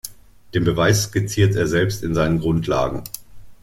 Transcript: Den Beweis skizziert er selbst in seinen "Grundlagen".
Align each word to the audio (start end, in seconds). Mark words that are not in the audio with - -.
Den 0.55 0.63
Beweis 0.63 1.03
skizziert 1.03 1.55
er 1.55 1.67
selbst 1.67 2.01
in 2.01 2.15
seinen 2.15 2.39
"Grundlagen". 2.39 3.03